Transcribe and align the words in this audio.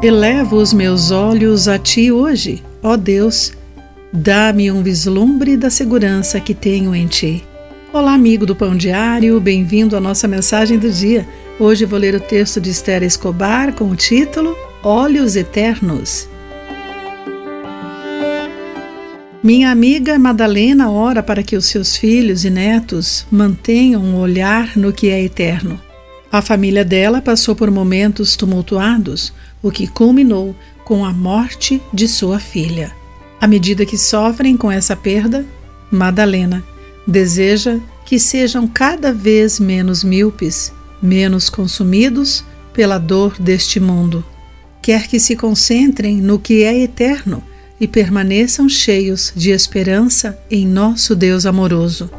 Elevo 0.00 0.58
os 0.58 0.72
meus 0.72 1.10
olhos 1.10 1.66
a 1.66 1.76
ti 1.76 2.12
hoje, 2.12 2.62
ó 2.80 2.96
Deus. 2.96 3.52
Dá-me 4.12 4.70
um 4.70 4.80
vislumbre 4.80 5.56
da 5.56 5.70
segurança 5.70 6.38
que 6.38 6.54
tenho 6.54 6.94
em 6.94 7.08
ti. 7.08 7.44
Olá, 7.92 8.14
amigo 8.14 8.46
do 8.46 8.54
Pão 8.54 8.76
Diário, 8.76 9.40
bem-vindo 9.40 9.96
à 9.96 10.00
nossa 10.00 10.28
mensagem 10.28 10.78
do 10.78 10.88
dia. 10.88 11.26
Hoje 11.58 11.84
vou 11.84 11.98
ler 11.98 12.14
o 12.14 12.20
texto 12.20 12.60
de 12.60 12.70
Esther 12.70 13.02
Escobar 13.02 13.72
com 13.74 13.90
o 13.90 13.96
título 13.96 14.56
Olhos 14.84 15.34
Eternos. 15.34 16.28
Minha 19.42 19.72
amiga 19.72 20.16
Madalena 20.16 20.92
ora 20.92 21.24
para 21.24 21.42
que 21.42 21.56
os 21.56 21.66
seus 21.66 21.96
filhos 21.96 22.44
e 22.44 22.50
netos 22.50 23.26
mantenham 23.32 24.00
um 24.00 24.16
olhar 24.16 24.76
no 24.76 24.92
que 24.92 25.10
é 25.10 25.20
eterno. 25.20 25.87
A 26.30 26.42
família 26.42 26.84
dela 26.84 27.22
passou 27.22 27.56
por 27.56 27.70
momentos 27.70 28.36
tumultuados, 28.36 29.32
o 29.62 29.70
que 29.70 29.86
culminou 29.86 30.54
com 30.84 31.04
a 31.04 31.12
morte 31.12 31.80
de 31.92 32.06
sua 32.06 32.38
filha. 32.38 32.92
À 33.40 33.46
medida 33.46 33.86
que 33.86 33.96
sofrem 33.96 34.56
com 34.56 34.70
essa 34.70 34.94
perda, 34.94 35.46
Madalena 35.90 36.62
deseja 37.06 37.78
que 38.04 38.18
sejam 38.18 38.68
cada 38.68 39.12
vez 39.12 39.58
menos 39.58 40.04
míopes, 40.04 40.72
menos 41.00 41.48
consumidos 41.48 42.44
pela 42.74 42.98
dor 42.98 43.36
deste 43.38 43.80
mundo. 43.80 44.24
Quer 44.82 45.06
que 45.06 45.18
se 45.18 45.34
concentrem 45.34 46.18
no 46.18 46.38
que 46.38 46.62
é 46.62 46.78
eterno 46.78 47.42
e 47.80 47.88
permaneçam 47.88 48.68
cheios 48.68 49.32
de 49.34 49.50
esperança 49.50 50.38
em 50.50 50.66
nosso 50.66 51.14
Deus 51.16 51.46
amoroso. 51.46 52.10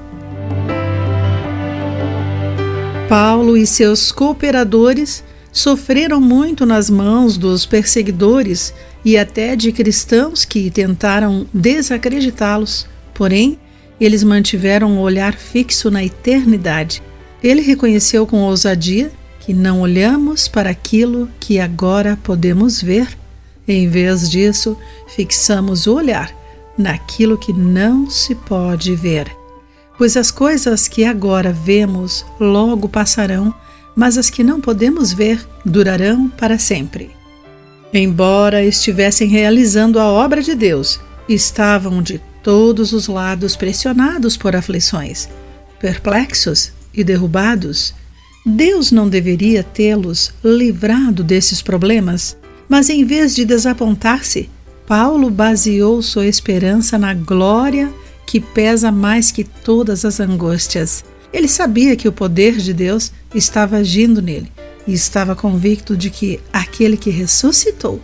Paulo 3.09 3.57
e 3.57 3.65
seus 3.65 4.11
cooperadores 4.11 5.23
sofreram 5.51 6.21
muito 6.21 6.63
nas 6.63 6.91
mãos 6.91 7.39
dos 7.39 7.65
perseguidores 7.65 8.71
e 9.03 9.17
até 9.17 9.55
de 9.55 9.71
cristãos 9.71 10.45
que 10.45 10.69
tentaram 10.69 11.47
desacreditá-los, 11.51 12.85
porém, 13.11 13.57
eles 13.99 14.23
mantiveram 14.23 14.91
o 14.91 14.97
um 14.97 14.99
olhar 14.99 15.33
fixo 15.33 15.89
na 15.89 16.05
eternidade. 16.05 17.01
Ele 17.43 17.61
reconheceu 17.61 18.27
com 18.27 18.43
ousadia 18.43 19.11
que 19.39 19.55
não 19.55 19.81
olhamos 19.81 20.47
para 20.47 20.69
aquilo 20.69 21.27
que 21.39 21.59
agora 21.59 22.15
podemos 22.21 22.79
ver. 22.79 23.07
Em 23.67 23.89
vez 23.89 24.29
disso, 24.29 24.77
fixamos 25.15 25.87
o 25.87 25.95
olhar 25.95 26.31
naquilo 26.77 27.39
que 27.39 27.53
não 27.53 28.07
se 28.07 28.35
pode 28.35 28.95
ver. 28.95 29.38
Pois 29.99 30.17
as 30.17 30.31
coisas 30.31 30.87
que 30.87 31.03
agora 31.03 31.53
vemos 31.53 32.25
logo 32.39 32.89
passarão 32.89 33.53
mas 33.99 34.17
as 34.17 34.29
que 34.29 34.45
não 34.45 34.61
podemos 34.61 35.11
ver 35.11 35.45
durarão 35.65 36.29
para 36.29 36.57
sempre. 36.57 37.11
Embora 37.93 38.63
estivessem 38.63 39.27
realizando 39.27 39.99
a 39.99 40.05
obra 40.05 40.41
de 40.41 40.55
Deus, 40.55 41.01
estavam 41.27 42.01
de 42.01 42.21
todos 42.41 42.93
os 42.93 43.07
lados 43.07 43.57
pressionados 43.57 44.37
por 44.37 44.55
aflições, 44.55 45.27
perplexos 45.81 46.71
e 46.93 47.03
derrubados. 47.03 47.93
Deus 48.45 48.89
não 48.89 49.09
deveria 49.09 49.63
tê-los 49.63 50.31
livrado 50.41 51.21
desses 51.21 51.61
problemas, 51.61 52.37
mas 52.69 52.89
em 52.89 53.03
vez 53.03 53.35
de 53.35 53.43
desapontar-se, 53.43 54.49
Paulo 54.87 55.29
baseou 55.29 56.01
sua 56.01 56.25
esperança 56.25 56.97
na 56.97 57.13
glória 57.13 57.91
que 58.29 58.39
pesa 58.39 58.91
mais 58.91 59.31
que 59.31 59.43
todas 59.43 60.05
as 60.05 60.19
angústias. 60.19 61.03
Ele 61.33 61.47
sabia 61.47 61.95
que 61.95 62.07
o 62.07 62.11
poder 62.11 62.57
de 62.57 62.75
Deus 62.75 63.11
estava 63.33 63.77
agindo 63.77 64.21
nele 64.21 64.51
e 64.85 64.93
estava 64.93 65.35
convicto 65.35 65.97
de 65.97 66.11
que 66.11 66.39
aquele 66.53 66.95
que 66.95 67.09
ressuscitou, 67.09 67.99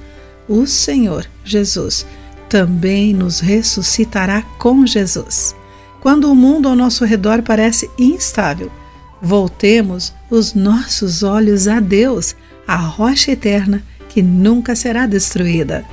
o 0.50 0.66
Senhor 0.66 1.28
Jesus, 1.44 2.08
também 2.50 3.14
nos 3.14 3.40
ressuscitará 3.40 4.42
com 4.58 4.84
Jesus. 4.84 5.56
Quando 6.02 6.32
o 6.32 6.36
mundo 6.36 6.68
ao 6.68 6.76
nosso 6.76 7.06
redor 7.06 7.44
parece 7.44 7.88
instável, 7.96 8.72
voltemos 9.22 10.12
os 10.32 10.56
nossos 10.56 11.22
olhos 11.22 11.68
a 11.68 11.80
Deus, 11.80 12.36
a 12.68 12.76
rocha 12.76 13.32
eterna 13.32 13.84
que 14.10 14.24
nunca 14.24 14.76
será 14.76 15.06
destruída. 15.06 15.86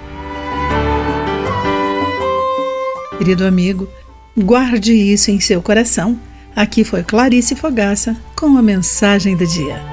Querido 3.19 3.45
amigo, 3.45 3.89
guarde 4.37 4.93
isso 4.93 5.31
em 5.31 5.41
seu 5.41 5.61
coração 5.63 6.19
Aqui 6.55 6.85
foi 6.85 7.03
Clarice 7.03 7.57
Fogaça 7.57 8.15
com 8.37 8.59
a 8.59 8.63
mensagem 8.63 9.35
do 9.37 9.47
dia. 9.47 9.92